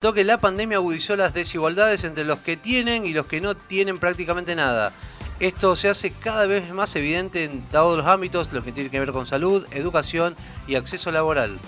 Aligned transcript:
que 0.00 0.24
la 0.24 0.40
pandemia 0.40 0.78
agudizó 0.78 1.14
las 1.14 1.34
desigualdades 1.34 2.04
entre 2.04 2.24
los 2.24 2.38
que 2.38 2.56
tienen 2.56 3.04
y 3.04 3.12
los 3.12 3.26
que 3.26 3.42
no 3.42 3.54
tienen 3.54 3.98
prácticamente 3.98 4.56
nada. 4.56 4.92
Esto 5.40 5.76
se 5.76 5.90
hace 5.90 6.10
cada 6.10 6.46
vez 6.46 6.72
más 6.72 6.96
evidente 6.96 7.44
en 7.44 7.60
todos 7.68 7.98
los 7.98 8.06
ámbitos, 8.06 8.50
los 8.50 8.64
que 8.64 8.72
tienen 8.72 8.90
que 8.90 8.98
ver 8.98 9.12
con 9.12 9.26
salud, 9.26 9.66
educación 9.72 10.36
y 10.66 10.76
acceso 10.76 11.10
laboral. 11.10 11.58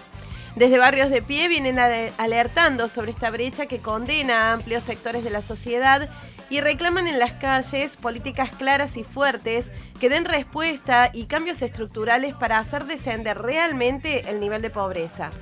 Desde 0.57 0.79
Barrios 0.79 1.11
de 1.11 1.21
Pie 1.21 1.49
vienen 1.49 1.79
alertando 1.79 2.89
sobre 2.89 3.11
esta 3.11 3.31
brecha 3.31 3.67
que 3.67 3.81
condena 3.81 4.49
a 4.49 4.53
amplios 4.55 4.85
sectores 4.85 5.25
de 5.25 5.31
la 5.31 5.43
sociedad 5.43 6.09
y 6.49 6.63
reclaman 6.63 7.09
en 7.09 7.19
las 7.19 7.35
calles 7.35 7.99
políticas 7.99 8.51
claras 8.53 8.97
y 8.97 9.05
fuertes 9.05 9.73
que 10.01 10.09
den 10.09 10.25
respuesta 10.25 11.11
y 11.13 11.25
cambios 11.25 11.61
estructurales 11.61 12.35
para 12.35 12.59
hacer 12.59 12.87
descender 12.87 13.43
realmente 13.43 14.31
el 14.31 14.41
nivel 14.41 14.63
de 14.63 14.71
pobreza. 14.71 15.33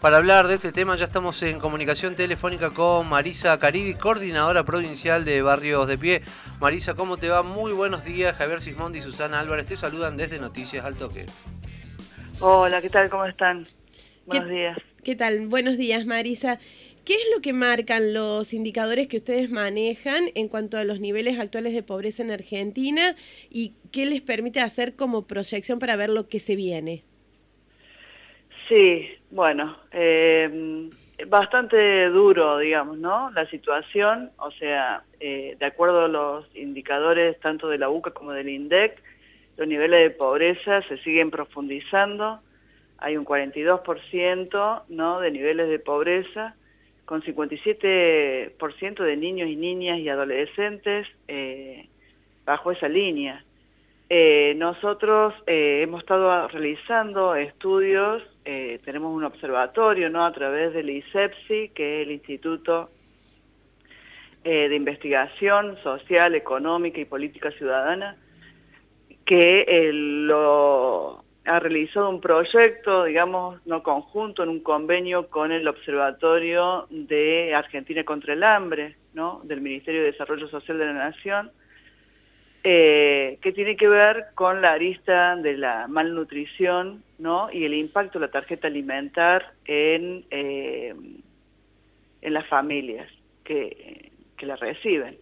Para 0.00 0.16
hablar 0.16 0.48
de 0.48 0.54
este 0.54 0.72
tema 0.72 0.96
ya 0.96 1.04
estamos 1.04 1.42
en 1.42 1.58
comunicación 1.58 2.16
telefónica 2.16 2.70
con 2.70 3.06
Marisa 3.06 3.58
Caridi, 3.58 3.92
coordinadora 3.92 4.64
provincial 4.64 5.26
de 5.26 5.42
Barrios 5.42 5.86
de 5.86 5.98
Pie. 5.98 6.22
Marisa, 6.58 6.94
¿cómo 6.94 7.18
te 7.18 7.28
va? 7.28 7.42
Muy 7.42 7.72
buenos 7.72 8.02
días. 8.02 8.34
Javier 8.34 8.62
Sismondi 8.62 9.00
y 9.00 9.02
Susana 9.02 9.40
Álvarez 9.40 9.66
te 9.66 9.76
saludan 9.76 10.16
desde 10.16 10.38
Noticias 10.38 10.86
al 10.86 10.96
Toque. 10.96 11.26
Hola, 12.40 12.80
¿qué 12.80 12.88
tal? 12.88 13.10
¿Cómo 13.10 13.26
están? 13.26 13.66
Buenos 14.24 14.48
días. 14.48 14.78
¿Qué 15.04 15.16
tal? 15.16 15.46
Buenos 15.48 15.76
días, 15.76 16.06
Marisa. 16.06 16.58
¿Qué 17.04 17.12
es 17.12 17.26
lo 17.34 17.42
que 17.42 17.52
marcan 17.52 18.14
los 18.14 18.54
indicadores 18.54 19.06
que 19.06 19.18
ustedes 19.18 19.50
manejan 19.50 20.30
en 20.34 20.48
cuanto 20.48 20.78
a 20.78 20.84
los 20.84 21.00
niveles 21.00 21.38
actuales 21.38 21.74
de 21.74 21.82
pobreza 21.82 22.22
en 22.22 22.30
Argentina 22.30 23.16
y 23.50 23.74
qué 23.92 24.06
les 24.06 24.22
permite 24.22 24.60
hacer 24.60 24.96
como 24.96 25.26
proyección 25.26 25.78
para 25.78 25.96
ver 25.96 26.08
lo 26.08 26.26
que 26.26 26.40
se 26.40 26.56
viene? 26.56 27.04
Sí, 28.70 29.10
bueno, 29.32 29.76
eh, 29.90 30.88
bastante 31.26 32.08
duro, 32.08 32.56
digamos, 32.58 32.98
¿no? 32.98 33.32
La 33.32 33.44
situación, 33.50 34.30
o 34.36 34.52
sea, 34.52 35.02
eh, 35.18 35.56
de 35.58 35.66
acuerdo 35.66 36.04
a 36.04 36.08
los 36.08 36.46
indicadores 36.54 37.40
tanto 37.40 37.68
de 37.68 37.78
la 37.78 37.90
UCA 37.90 38.12
como 38.12 38.30
del 38.30 38.48
INDEC, 38.48 39.02
los 39.56 39.66
niveles 39.66 40.04
de 40.04 40.10
pobreza 40.10 40.82
se 40.82 40.98
siguen 40.98 41.32
profundizando, 41.32 42.38
hay 42.98 43.16
un 43.16 43.24
42% 43.24 44.82
¿no? 44.88 45.18
de 45.18 45.32
niveles 45.32 45.68
de 45.68 45.80
pobreza, 45.80 46.54
con 47.06 47.22
57% 47.22 49.02
de 49.02 49.16
niños 49.16 49.48
y 49.48 49.56
niñas 49.56 49.98
y 49.98 50.08
adolescentes 50.08 51.08
eh, 51.26 51.88
bajo 52.46 52.70
esa 52.70 52.88
línea. 52.88 53.44
Eh, 54.08 54.54
nosotros 54.56 55.34
hemos 55.46 56.02
estado 56.02 56.46
realizando 56.46 57.34
estudios, 57.34 58.22
eh, 58.50 58.80
tenemos 58.84 59.14
un 59.14 59.24
observatorio 59.24 60.10
¿no? 60.10 60.24
a 60.24 60.32
través 60.32 60.72
del 60.72 60.90
ISEPSI, 60.90 61.70
que 61.70 62.00
es 62.00 62.06
el 62.06 62.12
Instituto 62.12 62.90
de 64.42 64.74
Investigación 64.74 65.76
Social, 65.82 66.34
Económica 66.34 66.98
y 66.98 67.04
Política 67.04 67.50
Ciudadana, 67.50 68.16
que 69.26 69.90
lo, 69.92 71.22
ha 71.44 71.58
realizado 71.58 72.08
un 72.10 72.20
proyecto, 72.20 73.04
digamos, 73.04 73.60
no 73.66 73.82
conjunto, 73.82 74.42
en 74.42 74.50
un 74.50 74.60
convenio 74.60 75.28
con 75.28 75.52
el 75.52 75.66
Observatorio 75.66 76.86
de 76.90 77.54
Argentina 77.54 78.04
contra 78.04 78.34
el 78.34 78.42
Hambre, 78.42 78.96
¿no? 79.14 79.40
del 79.44 79.60
Ministerio 79.60 80.00
de 80.00 80.12
Desarrollo 80.12 80.48
Social 80.48 80.78
de 80.78 80.86
la 80.86 80.92
Nación, 80.92 81.50
eh, 82.62 83.38
que 83.40 83.52
tiene 83.52 83.76
que 83.76 83.88
ver 83.88 84.26
con 84.34 84.60
la 84.60 84.72
arista 84.72 85.34
de 85.36 85.56
la 85.56 85.88
malnutrición 85.88 87.02
y 87.52 87.64
el 87.64 87.74
impacto 87.74 88.18
de 88.18 88.26
la 88.26 88.32
tarjeta 88.32 88.68
alimentar 88.68 89.52
en, 89.66 90.24
eh, 90.30 90.94
en 92.22 92.34
las 92.34 92.46
familias 92.46 93.08
que, 93.44 94.12
que 94.36 94.46
la 94.46 94.56
reciben. 94.56 95.18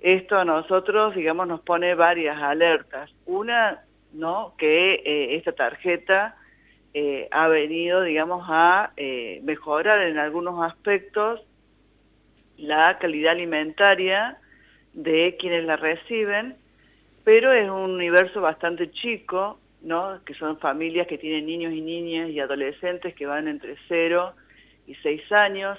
Esto 0.00 0.38
a 0.38 0.44
nosotros, 0.44 1.14
digamos, 1.14 1.46
nos 1.46 1.60
pone 1.60 1.94
varias 1.94 2.40
alertas. 2.40 3.10
Una, 3.26 3.82
¿no? 4.12 4.54
que 4.56 4.94
eh, 5.04 5.36
esta 5.36 5.52
tarjeta 5.52 6.36
ha 7.30 7.46
venido, 7.46 8.02
digamos, 8.02 8.44
a 8.48 8.92
mejorar 9.42 10.02
en 10.02 10.18
algunos 10.18 10.60
aspectos 10.68 11.40
la 12.56 12.98
calidad 12.98 13.32
alimentaria 13.32 14.36
de 14.94 15.36
quienes 15.38 15.64
la 15.64 15.76
reciben, 15.76 16.56
pero 17.22 17.52
es 17.52 17.70
un 17.70 17.92
universo 17.92 18.40
bastante 18.40 18.90
chico, 18.90 19.60
¿no? 19.82 20.20
que 20.24 20.34
son 20.34 20.58
familias 20.58 21.06
que 21.06 21.18
tienen 21.18 21.46
niños 21.46 21.72
y 21.72 21.80
niñas 21.80 22.30
y 22.30 22.40
adolescentes 22.40 23.14
que 23.14 23.26
van 23.26 23.48
entre 23.48 23.76
0 23.88 24.34
y 24.86 24.94
6 24.96 25.32
años, 25.32 25.78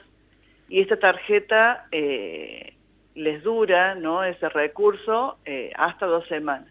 y 0.67 0.81
esta 0.81 0.97
tarjeta 0.99 1.87
eh, 1.91 2.73
les 3.15 3.43
dura 3.43 3.95
¿no? 3.95 4.23
ese 4.23 4.49
recurso 4.49 5.37
eh, 5.45 5.71
hasta 5.75 6.05
dos 6.05 6.27
semanas. 6.27 6.69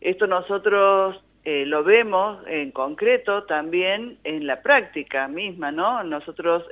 Esto 0.00 0.26
nosotros 0.26 1.24
eh, 1.44 1.64
lo 1.64 1.82
vemos 1.82 2.42
en 2.46 2.70
concreto 2.70 3.44
también 3.44 4.18
en 4.24 4.46
la 4.46 4.60
práctica 4.60 5.28
misma, 5.28 5.72
¿no? 5.72 6.02
Nosotros 6.04 6.64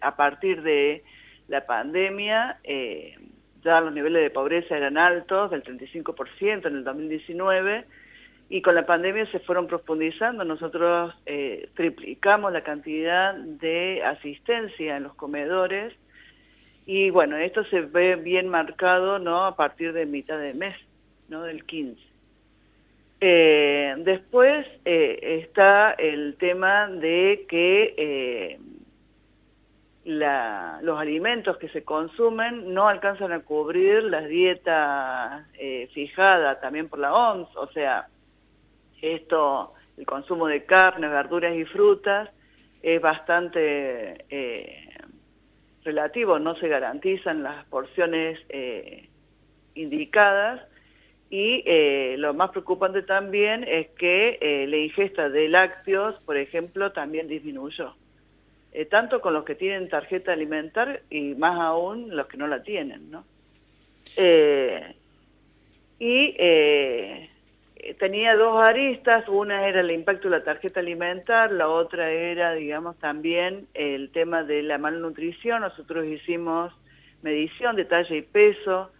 a 0.00 0.16
partir 0.16 0.62
de 0.62 1.04
la 1.48 1.66
pandemia 1.66 2.58
ya 3.62 3.80
los 3.80 3.92
niveles 3.92 4.22
de 4.22 4.30
pobreza 4.30 4.76
eran 4.76 4.96
altos, 4.96 5.50
del 5.50 5.62
35% 5.62 6.66
en 6.66 6.76
el 6.76 6.84
2019, 6.84 7.84
y 8.52 8.62
con 8.62 8.74
la 8.74 8.84
pandemia 8.84 9.30
se 9.30 9.38
fueron 9.38 9.68
profundizando. 9.68 10.44
Nosotros 10.44 11.14
eh, 11.24 11.70
triplicamos 11.74 12.52
la 12.52 12.64
cantidad 12.64 13.32
de 13.32 14.02
asistencia 14.04 14.96
en 14.96 15.04
los 15.04 15.14
comedores, 15.14 15.94
y 16.84 17.10
bueno, 17.10 17.36
esto 17.36 17.62
se 17.66 17.82
ve 17.82 18.16
bien 18.16 18.48
marcado 18.48 19.20
¿no? 19.20 19.44
a 19.44 19.54
partir 19.54 19.92
de 19.92 20.04
mitad 20.04 20.40
de 20.40 20.54
mes, 20.54 20.74
¿no? 21.28 21.44
del 21.44 21.64
15. 21.64 22.02
Eh, 23.20 23.94
después 23.98 24.66
eh, 24.84 25.44
está 25.44 25.92
el 25.92 26.34
tema 26.36 26.88
de 26.88 27.46
que 27.48 28.58
los 30.04 30.98
alimentos 30.98 31.56
que 31.58 31.68
se 31.68 31.84
consumen 31.84 32.74
no 32.74 32.88
alcanzan 32.88 33.30
a 33.30 33.40
cubrir 33.40 34.02
las 34.02 34.26
dietas 34.26 35.46
fijadas 35.92 36.60
también 36.60 36.88
por 36.88 36.98
la 36.98 37.14
OMS, 37.14 37.54
o 37.54 37.70
sea, 37.70 38.08
esto, 39.02 39.74
el 39.96 40.06
consumo 40.06 40.46
de 40.46 40.64
carne, 40.64 41.08
verduras 41.08 41.54
y 41.56 41.64
frutas 41.64 42.30
es 42.82 43.00
bastante 43.00 44.24
eh, 44.30 44.88
relativo, 45.84 46.38
no 46.38 46.54
se 46.54 46.68
garantizan 46.68 47.42
las 47.42 47.64
porciones 47.66 48.38
eh, 48.48 49.08
indicadas 49.74 50.62
y 51.28 51.62
lo 52.16 52.34
más 52.34 52.50
preocupante 52.50 53.02
también 53.02 53.64
es 53.68 53.88
que 53.90 54.66
la 54.68 54.76
ingesta 54.76 55.28
de 55.28 55.48
lácteos, 55.48 56.16
por 56.24 56.36
ejemplo, 56.36 56.90
también 56.90 57.28
disminuyó. 57.28 57.94
Eh, 58.72 58.84
tanto 58.84 59.20
con 59.20 59.34
los 59.34 59.44
que 59.44 59.56
tienen 59.56 59.88
tarjeta 59.88 60.32
alimentar 60.32 61.02
y 61.10 61.34
más 61.34 61.58
aún 61.58 62.14
los 62.14 62.28
que 62.28 62.36
no 62.36 62.46
la 62.46 62.62
tienen, 62.62 63.10
¿no? 63.10 63.24
Eh, 64.16 64.94
y 65.98 66.34
eh, 66.38 67.29
tenía 67.98 68.36
dos 68.36 68.64
aristas, 68.64 69.28
una 69.28 69.66
era 69.66 69.80
el 69.80 69.90
impacto 69.90 70.28
de 70.28 70.38
la 70.38 70.44
tarjeta 70.44 70.80
alimentar, 70.80 71.52
la 71.52 71.68
otra 71.68 72.10
era, 72.10 72.52
digamos, 72.52 72.98
también 72.98 73.66
el 73.74 74.10
tema 74.10 74.42
de 74.42 74.62
la 74.62 74.78
malnutrición. 74.78 75.62
Nosotros 75.62 76.06
hicimos 76.06 76.72
medición 77.22 77.76
de 77.76 77.84
talla 77.84 78.14
y 78.14 78.22
peso 78.22 78.90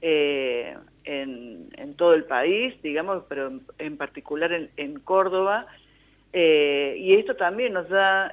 en, 0.00 1.70
todo 1.96 2.14
el 2.14 2.24
país, 2.24 2.74
digamos, 2.82 3.24
pero 3.28 3.52
en, 3.78 3.96
particular 3.96 4.68
en, 4.76 5.00
Córdoba, 5.00 5.66
y 6.32 7.14
esto 7.14 7.36
también 7.36 7.74
nos 7.74 7.88
da 7.88 8.32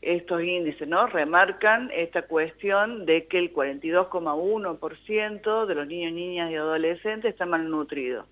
estos 0.00 0.42
índices, 0.42 0.88
¿no? 0.88 1.06
Remarcan 1.06 1.90
esta 1.92 2.22
cuestión 2.22 3.04
de 3.04 3.26
que 3.26 3.38
el 3.38 3.52
42,1% 3.52 5.66
de 5.66 5.74
los 5.74 5.86
niños, 5.86 6.12
niñas 6.12 6.50
y 6.50 6.54
adolescentes 6.54 7.32
están 7.32 7.50
malnutridos, 7.50 8.26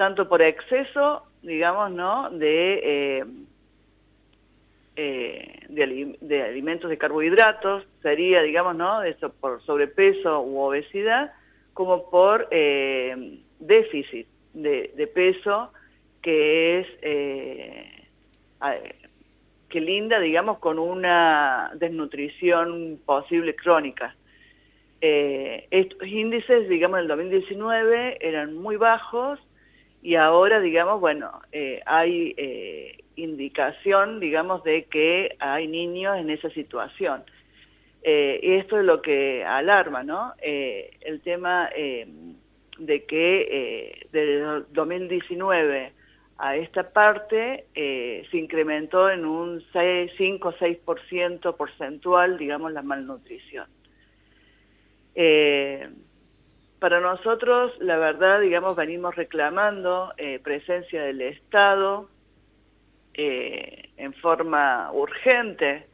tanto 0.00 0.30
por 0.30 0.40
exceso, 0.40 1.26
digamos, 1.42 1.90
¿no? 1.90 2.30
De, 2.30 2.80
eh, 2.82 3.24
eh, 4.96 5.66
de, 5.68 6.42
alimentos 6.42 6.88
de 6.88 6.96
carbohidratos, 6.96 7.84
sería, 8.00 8.40
digamos, 8.40 8.76
¿no? 8.76 9.02
Eso 9.02 9.30
por 9.30 9.60
sobrepeso 9.60 10.40
u 10.40 10.58
obesidad, 10.58 11.34
como 11.74 12.08
por 12.08 12.48
eh, 12.50 13.40
déficit 13.58 14.26
de, 14.54 15.10
peso, 15.14 15.70
que 16.22 16.78
es 16.78 16.86
que 19.68 19.80
linda, 19.82 20.18
digamos, 20.18 20.60
con 20.60 20.78
una 20.78 21.72
desnutrición 21.74 22.98
posible 23.04 23.54
crónica. 23.54 24.16
Estos 25.02 26.08
índices, 26.08 26.70
digamos, 26.70 27.00
en 27.00 27.02
el 27.02 27.08
2019 27.08 28.16
eran 28.26 28.54
muy 28.54 28.76
bajos 28.76 29.38
y 30.02 30.14
ahora, 30.14 30.60
digamos, 30.60 31.00
bueno, 31.00 31.42
eh, 31.52 31.82
hay 31.84 32.34
eh, 32.36 33.04
indicación, 33.16 34.18
digamos, 34.20 34.64
de 34.64 34.84
que 34.84 35.36
hay 35.40 35.66
niños 35.66 36.16
en 36.18 36.30
esa 36.30 36.50
situación. 36.50 37.22
y 38.02 38.52
esto 38.54 38.78
es 38.78 38.84
lo 38.86 39.02
que 39.02 39.44
alarma, 39.44 40.02
¿no? 40.02 40.32
el 40.40 41.20
tema 41.22 41.68
de 42.78 43.04
que 43.04 44.08
desde 44.10 44.64
2019 44.70 45.92
a 46.38 46.56
esta 46.56 46.90
parte 46.90 47.66
se 47.74 48.36
incrementó 48.38 49.10
en 49.10 49.26
un 49.26 49.62
5 49.72 50.48
o 50.48 50.52
6% 50.54 51.56
porcentual, 51.56 52.38
digamos, 52.38 52.72
la 52.72 52.80
malnutrición. 52.80 53.66
Para 56.80 56.98
nosotros, 57.00 57.72
la 57.78 57.98
verdad, 57.98 58.40
digamos, 58.40 58.74
venimos 58.74 59.14
reclamando 59.14 60.14
eh, 60.16 60.40
presencia 60.42 61.02
del 61.02 61.20
Estado 61.20 62.08
eh, 63.12 63.90
en 63.98 64.14
forma 64.14 64.90
urgente, 64.90 65.86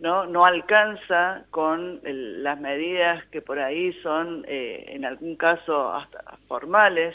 ¿no? 0.00 0.24
No 0.24 0.46
alcanza 0.46 1.44
con 1.50 2.00
las 2.02 2.58
medidas 2.58 3.22
que 3.26 3.42
por 3.42 3.58
ahí 3.58 3.92
son, 4.02 4.46
eh, 4.48 4.86
en 4.88 5.04
algún 5.04 5.36
caso, 5.36 5.92
hasta 5.92 6.38
formales, 6.48 7.14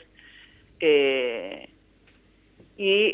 y 2.78 3.12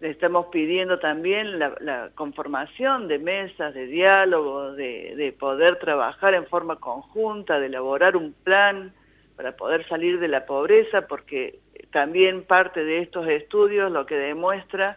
le 0.00 0.10
estamos 0.10 0.46
pidiendo 0.46 0.98
también 0.98 1.58
la, 1.58 2.10
conformación 2.14 3.06
de 3.06 3.18
mesas 3.18 3.74
de 3.74 3.86
diálogo, 3.86 4.72
de, 4.72 5.34
poder 5.38 5.76
trabajar 5.76 6.34
en 6.34 6.46
forma 6.46 6.76
conjunta, 6.76 7.60
de 7.60 7.66
elaborar 7.66 8.16
un 8.16 8.32
plan 8.32 8.92
para 9.36 9.56
poder 9.56 9.86
salir 9.88 10.18
de 10.18 10.28
la 10.28 10.46
pobreza, 10.46 11.06
porque 11.06 11.58
también 11.92 12.44
parte 12.44 12.82
de 12.82 13.00
estos 13.00 13.28
estudios 13.28 13.92
lo 13.92 14.06
que 14.06 14.16
demuestra 14.16 14.96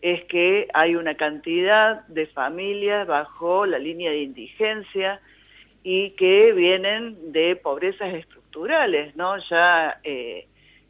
es 0.00 0.24
que 0.24 0.68
hay 0.72 0.96
una 0.96 1.14
cantidad 1.16 2.06
de 2.06 2.26
familias 2.26 3.06
bajo 3.06 3.66
la 3.66 3.78
línea 3.78 4.10
de 4.10 4.22
indigencia 4.22 5.20
y 5.82 6.10
que 6.10 6.52
vienen 6.52 7.32
de 7.32 7.56
pobrezas 7.56 8.14
estructurales, 8.14 9.14
¿no? 9.16 9.36
Ya 9.50 10.00
eh, 10.04 10.46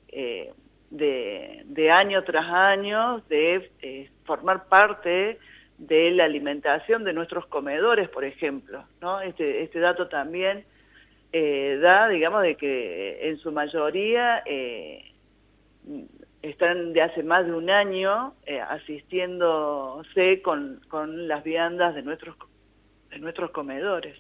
eh, 0.09 0.53
de, 0.91 1.91
año 1.91 2.25
tras 2.25 2.47
año 2.47 3.23
de 3.29 3.71
eh, 3.83 4.11
formar 4.25 4.69
parte 4.69 5.39
de 5.79 6.11
la 6.11 6.25
alimentación 6.25 7.05
de 7.05 7.13
nuestros 7.13 7.47
comedores, 7.47 8.09
por 8.09 8.25
ejemplo. 8.25 8.85
¿no? 9.01 9.21
Este, 9.21 9.63
este 9.63 9.81
dato 9.81 10.09
también 10.09 10.65
eh, 11.33 11.79
da, 11.81 12.09
digamos, 12.09 12.43
de 12.43 12.57
que 12.57 13.29
en 13.29 13.39
su 13.39 13.53
mayoría 13.53 14.43
eh, 14.47 15.13
están 16.43 16.93
de 16.93 17.03
hace 17.03 17.23
más 17.23 17.47
de 17.47 17.53
un 17.53 17.71
año 17.71 18.35
asistiéndose 18.69 20.41
con, 20.43 20.81
con, 20.89 21.29
las 21.29 21.45
viandas 21.45 21.95
de 21.95 22.03
nuestros, 22.03 22.37
de 23.11 23.19
nuestros 23.19 23.51
comedores. 23.51 24.17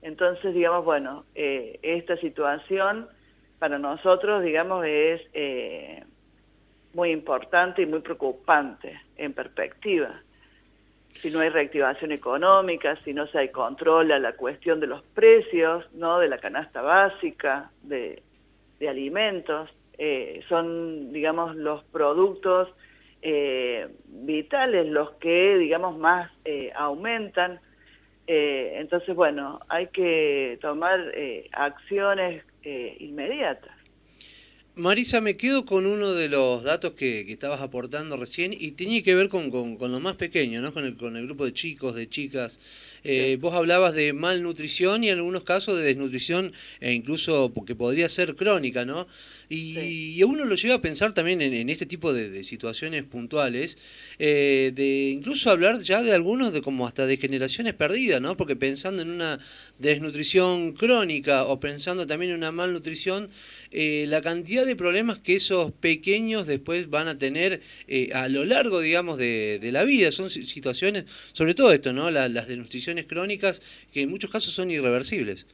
Entonces, 0.00 0.54
digamos, 0.54 0.84
bueno, 0.84 1.24
esta 1.34 2.16
situación 2.18 3.08
para 3.58 3.78
nosotros, 3.78 4.42
digamos, 4.42 4.84
es 4.86 5.20
eh, 5.32 6.04
muy 6.94 7.10
importante 7.10 7.82
y 7.82 7.86
muy 7.86 8.00
preocupante 8.00 9.00
en 9.16 9.32
perspectiva. 9.32 10.22
Si 11.12 11.30
no 11.30 11.40
hay 11.40 11.48
reactivación 11.48 12.12
económica, 12.12 12.96
si 13.04 13.12
no 13.12 13.26
se 13.26 13.50
controla 13.50 14.18
la 14.18 14.34
cuestión 14.34 14.78
de 14.78 14.86
los 14.86 15.02
precios, 15.02 15.84
¿no? 15.94 16.18
de 16.20 16.28
la 16.28 16.38
canasta 16.38 16.82
básica, 16.82 17.70
de, 17.82 18.22
alimentos, 18.88 19.70
eh, 19.96 20.44
son, 20.48 21.12
digamos, 21.12 21.56
los 21.56 21.82
productos 21.84 22.68
eh, 23.22 23.88
vitales 24.06 24.86
los 24.86 25.10
que, 25.14 25.56
digamos, 25.58 25.98
más 25.98 26.30
aumentan. 26.76 27.60
entonces, 28.28 29.16
bueno, 29.16 29.58
hay 29.68 29.88
que 29.88 30.58
tomar 30.60 31.00
acciones 31.52 32.44
eh, 32.62 32.96
inmediatas. 33.00 33.78
Marisa, 34.78 35.20
me 35.20 35.36
quedo 35.36 35.64
con 35.64 35.86
uno 35.86 36.12
de 36.12 36.28
los 36.28 36.62
datos 36.62 36.92
que, 36.92 37.20
estabas 37.32 37.60
aportando 37.62 38.16
recién 38.16 38.52
y 38.52 38.70
tenía 38.70 39.02
que 39.02 39.12
ver 39.16 39.28
con, 39.28 39.50
con, 39.50 39.76
lo 39.90 39.98
más 39.98 40.14
pequeño, 40.14 40.62
¿no? 40.62 40.72
con, 40.72 40.84
el, 40.84 40.96
con 40.96 41.16
el 41.16 41.26
grupo 41.26 41.44
de 41.44 41.52
chicos, 41.52 41.96
de 41.96 42.08
chicas. 42.08 42.60
Eh, 43.02 43.38
vos 43.40 43.54
hablabas 43.54 43.92
de 43.92 44.12
malnutrición 44.12 45.02
y 45.02 45.08
en 45.08 45.18
algunos 45.18 45.42
casos 45.42 45.76
de 45.78 45.82
desnutrición 45.82 46.52
e 46.78 46.92
incluso 46.92 47.50
porque 47.52 47.74
podría 47.74 48.08
ser 48.08 48.36
crónica, 48.36 48.84
¿no? 48.84 49.08
Y, 49.50 50.22
uno 50.24 50.44
lo 50.44 50.56
lleva 50.56 50.74
a 50.74 50.80
pensar 50.82 51.14
también 51.14 51.40
en, 51.40 51.68
este 51.70 51.86
tipo 51.86 52.12
de, 52.12 52.42
situaciones 52.42 53.04
puntuales, 53.04 53.78
eh, 54.18 54.72
de 54.74 55.10
incluso 55.10 55.50
hablar 55.50 55.80
ya 55.80 56.02
de 56.02 56.12
algunos 56.12 56.52
de 56.52 56.60
como 56.60 56.86
hasta 56.86 57.06
de 57.06 57.16
generaciones 57.16 57.72
perdidas, 57.74 58.20
¿no? 58.20 58.36
Porque 58.36 58.56
pensando 58.56 59.00
en 59.00 59.10
una 59.10 59.38
desnutrición 59.78 60.72
crónica 60.72 61.44
o 61.44 61.60
pensando 61.60 62.06
también 62.06 62.32
en 62.32 62.38
una 62.38 62.52
malnutrición, 62.52 63.30
eh, 63.70 64.04
la 64.08 64.20
cantidad 64.20 64.66
de 64.66 64.76
problemas 64.76 65.18
que 65.18 65.36
esos 65.36 65.72
pequeños 65.72 66.46
después 66.46 66.90
van 66.90 67.08
a 67.08 67.18
tener 67.18 67.62
eh, 67.86 68.10
a 68.12 68.28
lo 68.28 68.44
largo, 68.44 68.80
digamos, 68.80 69.16
de, 69.16 69.60
la 69.72 69.84
vida. 69.84 70.12
Son 70.12 70.28
situaciones, 70.30 71.04
sobre 71.32 71.54
todo 71.54 71.72
esto, 71.72 71.92
¿no? 71.92 72.10
las 72.10 72.48
desnutriciones 72.48 73.06
crónicas, 73.06 73.62
que 73.92 74.02
en 74.02 74.10
muchos 74.10 74.30
casos 74.30 74.52
son 74.52 74.70
irreversibles. 74.70 75.46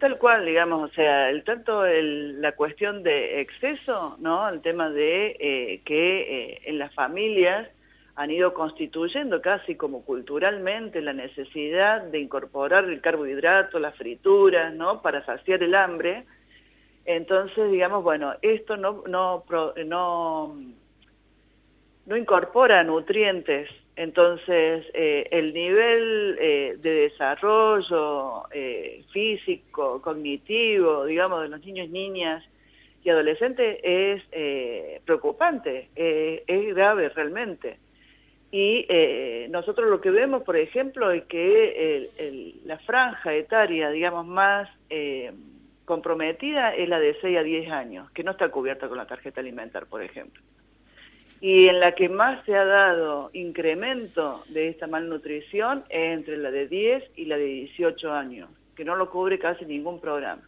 Tal 0.00 0.16
cual, 0.16 0.46
digamos, 0.46 0.90
o 0.90 0.94
sea, 0.94 1.28
el 1.28 1.44
tanto 1.44 1.84
la 1.84 2.52
cuestión 2.52 3.02
de 3.02 3.42
exceso, 3.42 4.16
¿no? 4.18 4.48
El 4.48 4.62
tema 4.62 4.88
de 4.88 5.36
eh, 5.38 5.82
que 5.84 6.20
eh, 6.22 6.62
en 6.64 6.78
las 6.78 6.94
familias 6.94 7.68
han 8.16 8.30
ido 8.30 8.54
constituyendo 8.54 9.42
casi 9.42 9.74
como 9.74 10.02
culturalmente 10.02 11.02
la 11.02 11.12
necesidad 11.12 12.00
de 12.00 12.18
incorporar 12.18 12.84
el 12.84 13.02
carbohidrato, 13.02 13.78
las 13.78 13.94
frituras, 13.94 14.72
¿no? 14.72 15.02
Para 15.02 15.22
saciar 15.26 15.62
el 15.62 15.74
hambre. 15.74 16.24
Entonces, 17.04 17.70
digamos, 17.70 18.02
bueno, 18.02 18.32
esto 18.40 18.78
no, 18.78 19.04
no, 19.06 19.44
no, 19.84 20.56
no 22.06 22.16
incorpora 22.16 22.82
nutrientes 22.84 23.68
entonces, 24.00 24.86
eh, 24.94 25.28
el 25.30 25.52
nivel 25.52 26.38
eh, 26.40 26.76
de 26.80 26.90
desarrollo 26.90 28.44
eh, 28.50 29.04
físico, 29.12 30.00
cognitivo, 30.00 31.04
digamos, 31.04 31.42
de 31.42 31.48
los 31.48 31.60
niños, 31.60 31.90
niñas 31.90 32.42
y 33.04 33.10
adolescentes 33.10 33.78
es 33.82 34.22
preocupante, 35.04 35.90
es 35.94 36.74
grave 36.74 37.10
realmente. 37.10 37.78
Y 38.50 38.86
nosotros 39.50 39.90
lo 39.90 40.00
que 40.00 40.10
vemos, 40.10 40.44
por 40.44 40.56
ejemplo, 40.56 41.10
es 41.10 41.24
que 41.24 42.58
la 42.64 42.78
franja 42.78 43.34
etaria, 43.34 43.90
digamos, 43.90 44.26
más 44.26 44.70
comprometida 45.84 46.74
es 46.74 46.88
la 46.88 47.00
de 47.00 47.18
6 47.20 47.36
a 47.36 47.42
10 47.42 47.70
años, 47.70 48.10
que 48.12 48.24
no 48.24 48.30
está 48.30 48.48
cubierta 48.48 48.88
con 48.88 48.96
la 48.96 49.06
tarjeta 49.06 49.40
alimentar, 49.40 49.86
por 49.86 50.02
ejemplo 50.02 50.42
y 51.40 51.68
en 51.68 51.80
la 51.80 51.94
que 51.94 52.08
más 52.08 52.44
se 52.44 52.54
ha 52.54 52.64
dado 52.64 53.30
incremento 53.32 54.44
de 54.48 54.68
esta 54.68 54.86
malnutrición 54.86 55.84
es 55.88 56.18
entre 56.18 56.36
la 56.36 56.50
de 56.50 56.68
10 56.68 57.04
y 57.16 57.24
la 57.24 57.38
de 57.38 57.46
18 57.46 58.12
años, 58.12 58.50
que 58.76 58.84
no 58.84 58.94
lo 58.94 59.10
cubre 59.10 59.38
casi 59.38 59.64
ningún 59.64 60.00
programa. 60.00 60.42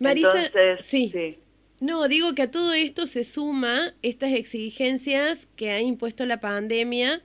Marisa, 0.00 0.50
sí. 0.80 1.38
No, 1.80 2.08
digo 2.08 2.34
que 2.34 2.42
a 2.42 2.50
todo 2.50 2.72
esto 2.72 3.06
se 3.06 3.22
suma 3.22 3.94
estas 4.02 4.32
exigencias 4.32 5.46
que 5.54 5.70
ha 5.70 5.80
impuesto 5.80 6.26
la 6.26 6.40
pandemia 6.40 7.22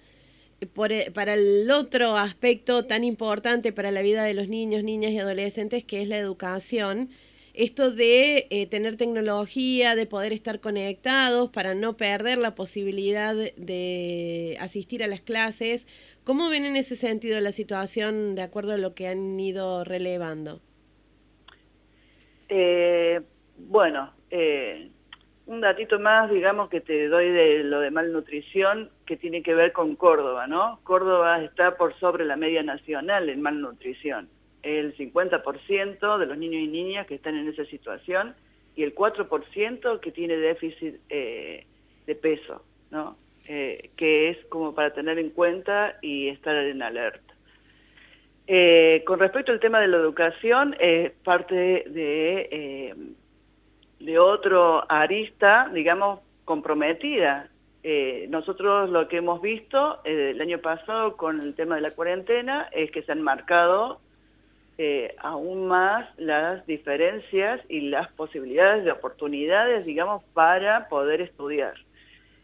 eh, 0.62 0.68
por, 0.68 0.92
eh, 0.92 1.10
para 1.12 1.34
el 1.34 1.70
otro 1.72 2.18
aspecto 2.18 2.86
tan 2.86 3.04
importante 3.04 3.74
para 3.74 3.90
la 3.90 4.04
vida 4.04 4.24
de 4.24 4.36
los 4.36 4.50
niños, 4.50 4.84
niñas 4.84 5.12
y 5.12 5.20
adolescentes, 5.20 5.84
que 5.84 6.04
es 6.04 6.08
la 6.08 6.20
educación 6.20 7.10
esto 7.54 7.92
de 7.92 8.48
eh, 8.50 8.68
tener 8.68 8.98
tecnología, 8.98 9.96
de 9.96 10.08
poder 10.08 10.34
estar 10.34 10.60
conectados 10.60 11.50
para 11.50 11.76
no 11.76 11.96
perder 11.98 12.40
la 12.40 12.56
posibilidad 12.56 13.36
de 13.36 14.58
asistir 14.60 15.04
a 15.04 15.08
las 15.08 15.22
clases. 15.22 15.88
¿Cómo 16.24 16.50
ven 16.50 16.66
en 16.66 16.76
ese 16.76 16.96
sentido 16.96 17.40
la 17.40 17.52
situación 17.52 18.34
de 18.34 18.42
acuerdo 18.42 18.74
a 18.74 18.78
lo 18.78 18.96
que 18.96 19.08
han 19.08 19.40
ido 19.40 19.84
relevando? 19.84 20.62
Eh, 22.50 23.22
bueno, 23.58 24.14
eh, 24.32 24.90
un 25.46 25.62
datito 25.62 26.00
más, 26.00 26.32
digamos, 26.32 26.70
que 26.70 26.82
te 26.82 27.08
doy 27.08 27.30
de 27.30 27.64
lo 27.64 27.82
de 27.82 27.92
malnutrición, 27.92 28.90
que 29.06 29.16
tiene 29.16 29.44
que 29.44 29.54
ver 29.54 29.74
con 29.74 29.96
Córdoba, 29.96 30.48
¿no? 30.48 30.80
Córdoba 30.84 31.44
está 31.44 31.78
por 31.78 31.94
sobre 32.00 32.26
la 32.26 32.36
media 32.36 32.64
nacional 32.64 33.30
en 33.30 33.42
malnutrición 33.42 34.30
el 34.64 34.96
50% 34.96 36.18
de 36.18 36.26
los 36.26 36.38
niños 36.38 36.62
y 36.62 36.68
niñas 36.68 37.06
que 37.06 37.16
están 37.16 37.36
en 37.36 37.48
esa 37.48 37.66
situación 37.66 38.34
y 38.76 38.84
el 38.84 38.96
4% 38.96 40.00
que 40.00 40.12
tiene 40.12 40.38
déficit 40.38 40.96
eh, 41.10 41.66
de 42.08 42.16
peso, 42.16 42.64
¿no? 42.90 43.18
Eh, 43.46 43.92
que 43.98 44.30
es 44.30 44.38
como 44.46 44.74
para 44.74 44.94
tener 44.94 45.20
en 45.20 45.30
cuenta 45.30 45.98
y 46.02 46.30
estar 46.30 46.56
en 46.56 46.82
alerta. 46.82 47.34
Eh, 48.48 49.04
con 49.06 49.20
respecto 49.20 49.52
al 49.52 49.60
tema 49.60 49.80
de 49.82 49.90
la 49.90 49.98
educación, 49.98 50.76
es 50.80 51.12
parte 51.12 51.84
de, 51.88 52.96
de 54.00 54.20
otro 54.20 54.90
arista, 54.90 55.70
digamos, 55.74 56.22
comprometida 56.46 57.50
nosotros 58.30 58.90
lo 58.90 59.10
que 59.10 59.18
hemos 59.18 59.42
visto 59.42 60.00
el 60.06 60.40
año 60.40 60.60
pasado 60.60 61.18
con 61.18 61.42
el 61.42 61.54
tema 61.54 61.76
de 61.76 61.82
la 61.82 61.92
cuarentena 61.92 62.70
es 62.72 62.90
que 62.92 63.04
se 63.04 63.12
han 63.12 63.22
marcado 63.22 64.00
eh, 64.78 65.16
aún 65.20 65.68
más 65.68 66.08
las 66.18 66.66
diferencias 66.66 67.62
y 67.70 67.82
las 67.90 68.12
posibilidades 68.14 68.84
de 68.86 68.92
oportunidades, 68.92 69.86
digamos, 69.86 70.24
para 70.34 70.90
poder 70.90 71.22
estudiar. 71.22 71.74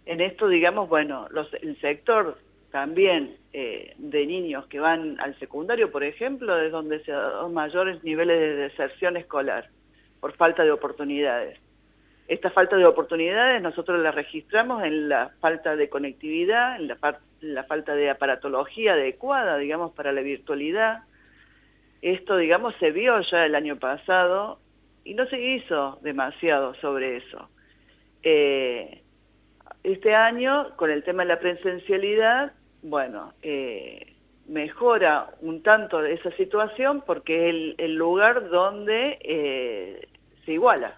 En 0.06 0.22
esto, 0.22 0.48
digamos, 0.48 0.90
bueno, 0.90 1.28
el 1.62 1.80
sector 1.82 2.38
también 2.72 3.36
de 3.52 4.26
niños 4.28 4.68
que 4.68 4.80
van 4.80 5.20
al 5.20 5.38
secundario, 5.40 5.92
por 5.92 6.04
ejemplo, 6.04 6.60
es 6.60 6.72
donde 6.72 7.04
se 7.04 7.12
dan 7.12 7.52
mayores 7.52 8.04
niveles 8.04 8.40
de 8.40 8.56
deserción 8.56 9.18
escolar 9.18 9.70
por 10.20 10.34
falta 10.34 10.64
de 10.64 10.72
oportunidades. 10.72 11.60
Esta 12.30 12.52
falta 12.52 12.76
de 12.76 12.86
oportunidades 12.86 13.60
nosotros 13.60 14.00
la 14.00 14.12
registramos 14.12 14.84
en 14.84 15.10
la 15.10 15.32
falta 15.40 15.76
de 15.76 15.90
conectividad, 15.90 16.80
en 16.80 16.88
la, 16.88 17.64
falta 17.64 17.96
de 17.96 18.12
aparatología 18.12 18.94
adecuada, 18.94 19.58
digamos, 19.58 19.94
para 19.94 20.12
la 20.12 20.22
virtualidad. 20.22 21.00
Esto, 22.02 22.38
digamos, 22.38 22.74
se 22.80 22.92
vio 22.92 23.20
ya 23.22 23.46
el 23.46 23.56
año 23.56 23.78
pasado 23.78 24.60
y 25.04 25.14
no 25.14 25.26
se 25.28 25.40
hizo 25.40 26.00
demasiado 26.02 26.74
sobre 26.76 27.18
eso. 27.18 27.50
Eh, 28.24 29.02
este 29.84 30.16
año, 30.16 30.76
con 30.76 30.92
el 30.92 31.04
tema 31.04 31.24
de 31.24 31.30
la 31.30 31.40
presencialidad, 31.40 32.54
bueno, 32.82 33.34
eh, 33.42 34.14
mejora 34.48 35.32
un 35.42 35.62
tanto 35.62 36.04
esa 36.04 36.32
situación 36.32 37.04
porque 37.06 37.50
es 37.50 37.76
el, 37.78 37.96
lugar 37.96 38.50
donde 38.50 39.18
eh, 39.22 40.08
se 40.46 40.54
iguala. 40.54 40.98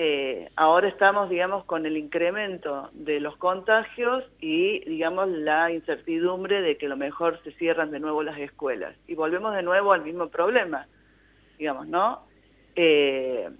Eh, 0.00 0.48
ahora 0.54 0.86
estamos, 0.86 1.28
digamos, 1.28 1.64
con 1.64 1.84
el 1.84 1.96
incremento 1.96 2.88
de 2.92 3.18
los 3.18 3.36
contagios 3.36 4.22
y, 4.38 4.78
digamos, 4.88 5.28
la 5.28 5.72
incertidumbre 5.72 6.62
de 6.62 6.76
que 6.76 6.86
a 6.86 6.90
lo 6.90 6.96
mejor 6.96 7.42
se 7.42 7.50
cierran 7.50 7.90
de 7.90 7.98
nuevo 7.98 8.22
las 8.22 8.38
escuelas. 8.38 8.94
Y 9.08 9.16
volvemos 9.16 9.56
de 9.56 9.64
nuevo 9.64 9.92
al 9.92 10.04
mismo 10.04 10.28
problema, 10.28 10.86
digamos, 11.58 11.88
¿no? 11.88 12.22
Eh, 12.76 13.50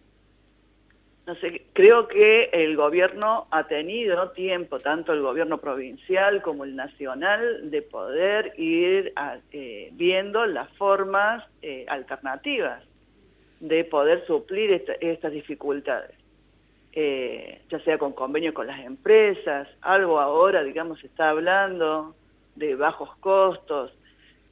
no 1.26 1.34
sé, 1.34 1.66
creo 1.72 2.06
que 2.06 2.50
el 2.52 2.76
gobierno 2.76 3.48
ha 3.50 3.66
tenido 3.66 4.30
tiempo, 4.30 4.78
tanto 4.78 5.12
el 5.12 5.22
gobierno 5.22 5.58
provincial 5.58 6.40
como 6.42 6.62
el 6.62 6.76
nacional, 6.76 7.68
de 7.68 7.82
poder 7.82 8.52
ir 8.56 9.12
eh, 9.50 9.88
viendo 9.94 10.46
las 10.46 10.70
formas 10.76 11.44
alternativas 11.88 12.84
de 13.58 13.82
poder 13.82 14.24
suplir 14.24 14.84
estas 15.00 15.32
dificultades. 15.32 16.14
Eh, 17.00 17.60
ya 17.70 17.78
sea 17.84 17.96
con 17.96 18.12
convenio 18.12 18.52
con 18.52 18.66
las 18.66 18.80
empresas, 18.80 19.68
algo 19.82 20.18
ahora, 20.18 20.64
digamos, 20.64 20.98
se 20.98 21.06
está 21.06 21.30
hablando 21.30 22.16
de 22.56 22.74
bajos 22.74 23.16
costos, 23.18 23.92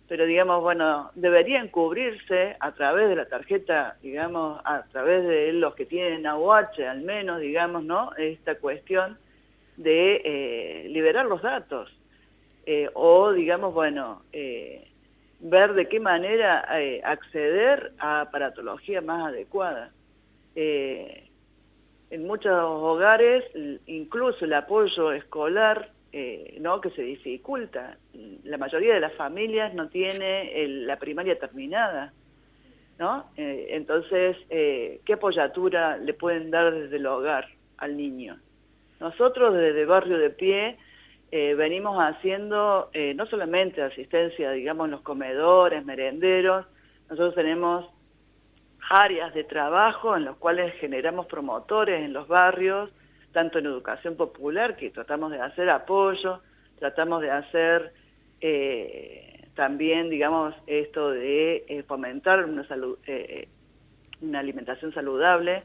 pero 0.07 0.27
digamos, 0.27 0.63
bueno, 0.63 1.11
deberían 1.17 1.67
cubrirse 1.67 2.57
a 2.61 2.71
través 2.71 3.09
de 3.09 3.17
la 3.17 3.27
tarjeta, 3.27 3.97
digamos, 4.01 4.61
a 4.65 4.85
través 4.93 5.27
de 5.27 5.55
los 5.55 5.75
que 5.75 5.87
tienen 5.87 6.25
AUH 6.25 6.89
al 6.89 7.01
menos, 7.01 7.41
digamos, 7.41 7.83
¿no? 7.83 8.13
Esta 8.17 8.55
cuestión 8.55 9.19
de 9.77 10.23
eh, 10.25 10.89
liberar 10.89 11.27
los 11.27 11.43
datos 11.43 11.91
eh, 12.65 12.89
o, 12.95 13.33
digamos, 13.33 13.75
bueno, 13.75 14.23
ver 15.41 15.73
de 15.75 15.89
qué 15.89 15.99
manera 15.99 16.65
acceder 17.03 17.91
a 17.99 18.21
aparatología 18.21 19.01
más 19.01 19.27
adecuada 19.31 19.91
en 22.11 22.27
muchos 22.27 22.53
hogares 22.53 23.45
incluso 23.87 24.45
el 24.45 24.53
apoyo 24.53 25.13
escolar 25.13 25.91
eh, 26.19 26.57
¿no? 26.61 26.81
que 26.81 26.91
se 26.93 27.03
dificulta. 27.03 27.99
La 28.45 28.57
mayoría 28.57 28.95
de 28.95 29.01
las 29.01 29.13
familias 29.15 29.75
no 29.75 29.89
tiene 29.89 30.67
la 30.67 30.99
primaria 30.99 31.39
terminada. 31.39 32.15
¿no? 32.99 33.27
Eh, 33.37 33.67
entonces, 33.73 34.37
eh, 34.49 35.01
¿qué 35.05 35.13
apoyatura 35.13 35.99
le 35.99 36.15
pueden 36.15 36.51
dar 36.51 36.73
desde 36.73 36.97
el 36.97 37.07
hogar 37.07 37.49
al 37.77 37.97
niño? 37.97 38.39
Nosotros 38.99 39.55
desde 39.55 39.85
Barrio 39.85 40.17
de 40.19 40.31
Pie 40.31 40.79
venimos 41.31 41.99
haciendo 41.99 42.91
no 43.15 43.27
solamente 43.27 43.83
asistencia, 43.83 44.53
digamos, 44.53 44.87
en 44.87 44.93
los 44.93 45.03
comedores, 45.03 45.85
merenderos, 45.85 46.65
nosotros 47.11 47.35
tenemos 47.35 47.85
áreas 48.89 49.35
de 49.35 49.45
trabajo 49.45 50.17
en 50.17 50.25
los 50.25 50.37
cuales 50.37 50.75
generamos 50.75 51.27
promotores 51.27 52.05
en 52.05 52.13
los 52.13 52.29
barrios, 52.29 52.91
tanto 53.33 53.59
en 53.59 53.67
educación 53.67 54.17
popular, 54.17 54.77
que 54.77 54.91
tratamos 54.91 55.33
de 55.33 55.41
hacer 55.41 55.69
apoyo, 55.71 56.41
tratamos 56.79 57.23
de 57.23 57.31
hacer 57.31 57.93
eh, 58.41 59.49
también, 59.55 60.11
digamos, 60.11 60.55
esto 60.67 61.11
de 61.11 61.65
eh, 61.69 61.83
fomentar 61.83 62.45
una, 62.45 62.67
salud, 62.69 62.99
eh, 63.07 63.49
una 64.21 64.41
alimentación 64.41 64.93
saludable, 64.93 65.65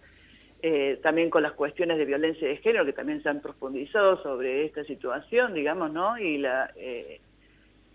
también 1.02 1.32
con 1.32 1.42
las 1.42 1.54
cuestiones 1.54 1.98
de 1.98 2.06
violencia 2.06 2.48
de 2.48 2.58
género, 2.58 2.86
que 2.86 2.94
también 2.94 3.24
se 3.24 3.30
han 3.30 3.42
profundizado 3.42 4.22
sobre 4.22 4.64
esta 4.64 4.84
situación, 4.84 5.56
digamos, 5.56 5.92
¿no? 5.92 6.20
Y 6.20 6.38
la 6.38 6.72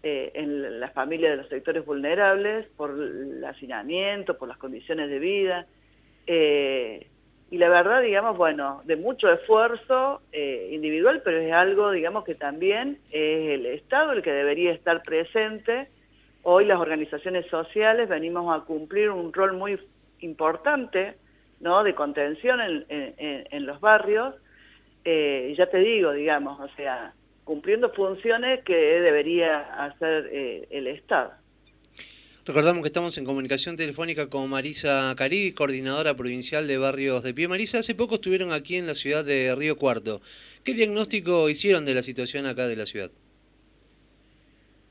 eh, 0.02 0.30
en 0.34 0.78
las 0.78 0.92
familias 0.92 1.32
de 1.32 1.36
los 1.38 1.48
sectores 1.48 1.84
vulnerables 1.84 2.66
por 2.76 2.90
el 2.90 3.44
hacinamiento, 3.44 4.38
por 4.38 4.46
las 4.46 4.58
condiciones 4.58 5.10
de 5.10 5.18
vida. 5.18 5.66
Eh, 6.28 7.08
y 7.50 7.58
la 7.58 7.68
verdad, 7.68 8.02
digamos, 8.02 8.36
bueno, 8.36 8.82
de 8.84 8.94
mucho 8.96 9.32
esfuerzo 9.32 10.22
eh, 10.30 10.68
individual, 10.70 11.22
pero 11.24 11.38
es 11.38 11.52
algo, 11.52 11.90
digamos, 11.90 12.24
que 12.24 12.36
también 12.36 12.98
es 13.10 13.50
el 13.50 13.66
Estado 13.66 14.12
el 14.12 14.22
que 14.22 14.32
debería 14.32 14.72
estar 14.72 15.02
presente. 15.02 15.88
Hoy 16.42 16.66
las 16.66 16.78
organizaciones 16.78 17.46
sociales 17.46 18.08
venimos 18.08 18.54
a 18.54 18.64
cumplir 18.64 19.10
un 19.10 19.32
rol 19.32 19.54
muy 19.54 19.80
importante, 20.20 21.14
¿no?, 21.58 21.82
de 21.82 21.96
contención 21.96 22.60
en, 22.60 22.84
en 22.88 23.66
los 23.66 23.80
barrios. 23.80 24.36
ya 25.04 25.66
te 25.66 25.78
digo, 25.78 26.12
digamos, 26.12 26.60
o 26.60 26.68
sea, 26.76 27.12
cumpliendo 27.46 27.90
funciones 27.92 28.64
que 28.64 28.74
debería 28.74 29.60
hacer 29.84 30.28
eh, 30.32 30.66
el 30.68 30.88
Estado. 30.88 31.30
Recordamos 32.44 32.82
que 32.82 32.88
estamos 32.88 33.16
en 33.18 33.24
comunicación 33.24 33.76
telefónica 33.76 34.28
con 34.28 34.50
Marisa 34.50 35.14
Caribi, 35.16 35.52
coordinadora 35.52 36.14
provincial 36.14 36.66
de 36.66 36.76
Barrios 36.76 37.22
de 37.22 37.32
Pie. 37.32 37.46
Marisa, 37.46 37.78
hace 37.78 37.94
poco 37.94 38.16
estuvieron 38.16 38.52
aquí 38.52 38.76
en 38.76 38.88
la 38.88 38.94
ciudad 38.94 39.24
de 39.24 39.54
Río 39.54 39.76
Cuarto. 39.76 40.20
¿Qué 40.64 40.74
diagnóstico 40.74 41.48
hicieron 41.48 41.84
de 41.84 41.94
la 41.94 42.02
situación 42.02 42.46
acá 42.46 42.66
de 42.66 42.76
la 42.76 42.84
ciudad? 42.84 43.12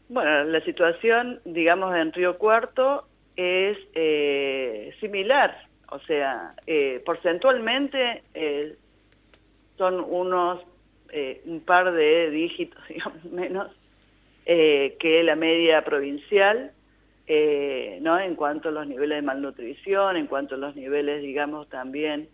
Bueno, 0.07 0.45
la 0.45 0.63
situación, 0.63 1.41
digamos, 1.43 1.93
en 1.93 2.13
Río 2.13 2.37
Cuarto 2.37 3.05
es 3.35 3.77
eh, 3.95 4.95
similar. 5.01 5.67
O 5.89 5.99
sea, 5.99 6.55
eh, 6.67 7.01
porcentualmente 7.05 8.23
son 9.77 9.99
unos 9.99 10.61
eh, 11.11 11.41
un 11.45 11.61
par 11.61 11.91
de 11.93 12.29
dígitos, 12.29 12.81
digamos, 12.89 13.23
menos 13.25 13.71
eh, 14.45 14.95
que 14.99 15.23
la 15.23 15.35
media 15.35 15.83
provincial, 15.83 16.71
eh, 17.27 17.99
¿no? 18.01 18.19
En 18.19 18.35
cuanto 18.35 18.69
a 18.69 18.71
los 18.71 18.87
niveles 18.87 19.17
de 19.17 19.21
malnutrición, 19.21 20.17
en 20.17 20.27
cuanto 20.27 20.55
a 20.55 20.57
los 20.57 20.75
niveles, 20.75 21.21
digamos, 21.21 21.69
también 21.69 22.29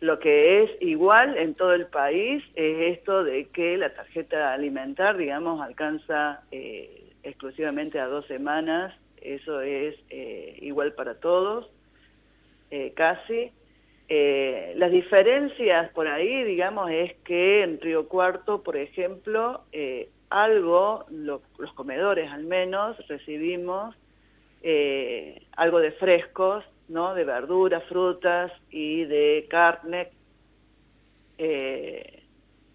lo 0.00 0.18
que 0.18 0.62
es 0.62 0.70
igual 0.80 1.36
en 1.36 1.54
todo 1.54 1.74
el 1.74 1.84
país 1.84 2.42
es 2.54 2.96
esto 2.96 3.22
de 3.24 3.48
que 3.48 3.76
la 3.76 3.92
tarjeta 3.92 4.54
alimentar, 4.54 5.18
digamos, 5.18 5.60
alcanza 5.60 6.40
exclusivamente 7.22 8.00
a 8.00 8.06
dos 8.06 8.26
semanas, 8.26 8.94
eso 9.20 9.60
es 9.60 9.96
igual 10.62 10.94
para 10.94 11.16
todos, 11.16 11.68
casi, 12.94 13.52
eh, 14.12 14.74
las 14.76 14.90
diferencias 14.90 15.88
por 15.92 16.08
ahí, 16.08 16.42
digamos, 16.42 16.90
es 16.90 17.14
que 17.22 17.62
en 17.62 17.80
Río 17.80 18.08
Cuarto, 18.08 18.60
por 18.60 18.76
ejemplo, 18.76 19.62
eh, 19.70 20.08
algo, 20.30 21.04
los 21.10 21.72
comedores 21.74 22.28
al 22.28 22.42
menos, 22.42 22.96
recibimos 23.06 23.94
eh, 24.64 25.46
algo 25.56 25.78
de 25.78 25.92
frescos, 25.92 26.64
¿no? 26.88 27.14
De 27.14 27.22
verduras, 27.22 27.84
frutas 27.84 28.50
y 28.68 29.04
de 29.04 29.46
carne, 29.48 30.10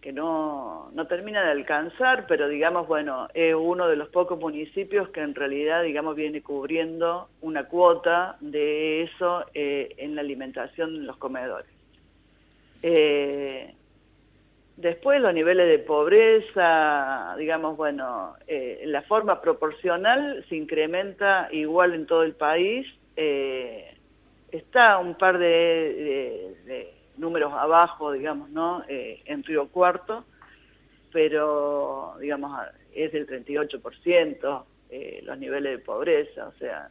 que 0.06 0.14
no, 0.14 0.92
no 0.94 1.08
termina 1.08 1.44
de 1.44 1.50
alcanzar, 1.50 2.28
pero 2.28 2.48
digamos, 2.48 2.88
bueno, 2.88 3.28
es 3.34 3.56
uno 3.56 3.88
de 3.88 3.96
los 3.96 4.10
pocos 4.10 4.40
municipios 4.40 5.10
que 5.10 5.22
en 5.22 5.34
realidad, 5.34 5.82
digamos, 5.82 6.16
viene 6.16 6.44
cubriendo 6.44 7.28
una 7.42 7.64
cuota 7.64 8.38
de 8.40 9.02
eso 9.02 9.46
eh, 9.56 9.96
en 9.98 10.14
la 10.14 10.22
alimentación 10.22 10.92
en 10.92 11.08
los 11.08 11.18
comedores. 11.18 11.72
Eh, 12.84 13.74
después 14.78 15.20
los 15.20 15.34
niveles 15.34 15.68
de 15.70 15.80
pobreza, 15.80 17.36
digamos, 17.40 17.76
bueno, 17.76 18.36
eh, 18.46 18.84
la 18.86 19.02
forma 19.02 19.42
proporcional 19.42 20.46
se 20.48 20.56
incrementa 20.56 21.48
igual 21.52 21.96
en 21.96 22.06
todo 22.06 22.22
el 22.22 22.36
país. 22.36 22.86
está 24.52 25.00
un 25.00 25.16
par 25.16 25.40
de 25.40 26.95
números 27.18 27.54
abajo, 27.54 28.12
digamos, 28.12 28.50
¿no? 28.50 28.84
en 28.88 29.44
Río 29.44 29.68
Cuarto, 29.70 30.26
pero, 31.12 32.16
digamos, 32.20 32.60
es 32.94 33.12
del 33.12 33.28
38% 33.28 34.64
los 35.24 35.38
niveles 35.38 35.78
de 35.78 35.84
pobreza, 35.84 36.48
o 36.48 36.54
sea, 36.54 36.90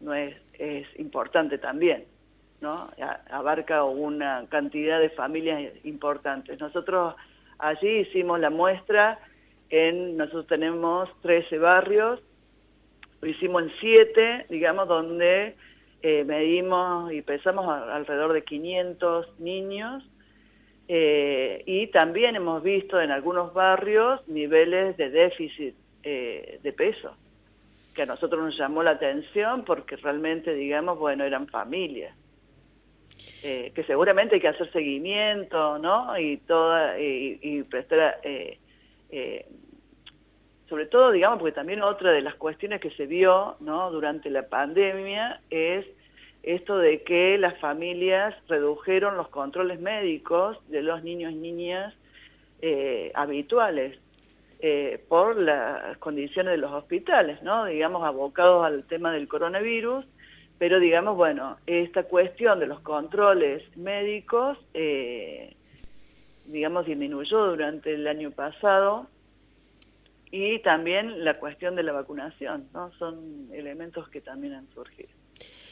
no 0.00 0.14
es, 0.14 0.36
es 0.58 0.86
importante 0.98 1.58
también. 1.58 2.04
¿no? 2.64 2.90
abarca 3.30 3.84
una 3.84 4.46
cantidad 4.48 4.98
de 4.98 5.10
familias 5.10 5.70
importantes. 5.84 6.58
Nosotros 6.60 7.14
allí 7.58 8.00
hicimos 8.00 8.40
la 8.40 8.50
muestra, 8.50 9.18
en, 9.70 10.16
nosotros 10.16 10.46
tenemos 10.46 11.10
13 11.22 11.58
barrios, 11.58 12.20
lo 13.20 13.28
hicimos 13.28 13.64
en 13.64 13.72
7, 13.80 14.46
digamos, 14.48 14.88
donde 14.88 15.56
eh, 16.06 16.22
medimos 16.22 17.10
y 17.14 17.22
pesamos 17.22 17.66
alrededor 17.66 18.34
de 18.34 18.44
500 18.44 19.40
niños, 19.40 20.04
eh, 20.86 21.62
y 21.64 21.86
también 21.86 22.36
hemos 22.36 22.62
visto 22.62 23.00
en 23.00 23.10
algunos 23.10 23.54
barrios 23.54 24.20
niveles 24.28 24.98
de 24.98 25.08
déficit 25.08 25.74
eh, 26.02 26.60
de 26.62 26.72
peso, 26.74 27.16
que 27.94 28.02
a 28.02 28.04
nosotros 28.04 28.44
nos 28.44 28.58
llamó 28.58 28.82
la 28.82 28.90
atención 28.90 29.64
porque 29.64 29.96
realmente, 29.96 30.52
digamos, 30.52 30.98
bueno, 30.98 31.24
eran 31.24 31.48
familias. 31.48 32.14
Que 33.40 33.84
seguramente 33.86 34.34
hay 34.34 34.40
que 34.42 34.48
hacer 34.48 34.70
seguimiento, 34.72 35.78
¿no? 35.78 36.18
Y, 36.18 36.38
toda, 36.38 36.98
y, 36.98 37.62
prestar, 37.62 38.18
sobre 40.68 40.86
todo, 40.86 41.10
digamos, 41.10 41.38
porque 41.38 41.52
también 41.54 41.82
otra 41.82 42.12
de 42.12 42.22
las 42.22 42.34
cuestiones 42.34 42.80
que 42.80 42.90
se 42.90 43.06
vio. 43.06 43.56
Durante 43.60 44.30
la 44.30 44.48
pandemia 44.48 45.40
es 45.50 45.86
esto 46.42 46.78
de 46.78 47.02
que 47.02 47.38
las 47.38 47.58
familias 47.58 48.34
redujeron 48.48 49.16
los 49.16 49.28
controles 49.28 49.80
médicos 49.80 50.58
de 50.68 50.82
los 50.82 51.02
niños 51.02 51.32
y 51.32 51.36
niñas 51.36 51.94
habituales. 53.14 53.98
por 55.08 55.36
las 55.36 55.98
condiciones 55.98 56.52
de 56.52 56.56
los 56.56 56.72
hospitales, 56.72 57.42
¿no? 57.42 57.66
digamos, 57.66 58.02
abocados 58.02 58.64
al 58.64 58.84
tema 58.84 59.12
del 59.12 59.28
coronavirus, 59.28 60.06
pero 60.58 60.78
digamos, 60.78 61.16
bueno, 61.16 61.56
esta 61.66 62.04
cuestión 62.04 62.60
de 62.60 62.66
los 62.66 62.80
controles 62.80 63.62
médicos, 63.76 64.58
eh, 64.72 65.54
digamos, 66.46 66.86
disminuyó 66.86 67.46
durante 67.46 67.94
el 67.94 68.06
año 68.06 68.30
pasado 68.30 69.06
y 70.36 70.58
también 70.58 71.24
la 71.24 71.38
cuestión 71.38 71.76
de 71.76 71.84
la 71.84 71.92
vacunación, 71.92 72.68
¿no? 72.72 72.90
Son 72.94 73.48
elementos 73.52 74.08
que 74.08 74.20
también 74.20 74.54
han 74.54 74.68
surgido. 74.74 75.10